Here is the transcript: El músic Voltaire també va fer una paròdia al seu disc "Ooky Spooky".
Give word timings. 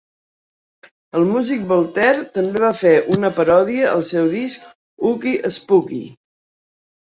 El 1.17 1.25
músic 1.33 1.67
Voltaire 1.71 2.23
també 2.37 2.63
va 2.63 2.71
fer 2.85 2.93
una 3.17 3.31
paròdia 3.41 3.85
al 3.93 4.03
seu 4.09 4.31
disc 4.33 4.65
"Ooky 5.11 5.37
Spooky". 5.59 6.01